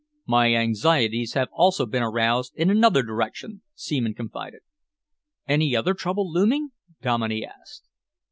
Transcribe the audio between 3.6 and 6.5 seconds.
Seaman confided. "Any other trouble